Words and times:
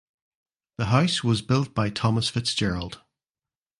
The 0.79 0.85
house 0.87 1.23
was 1.23 1.43
built 1.43 1.75
by 1.75 1.91
Thomas 1.91 2.27
Fitzgerald. 2.27 3.03